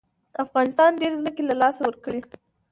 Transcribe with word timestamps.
افغانستان 0.43 0.91
ډېرې 0.99 1.15
ځمکې 1.19 1.43
له 1.49 1.55
لاسه 1.61 1.81
ورکړې. 1.83 2.21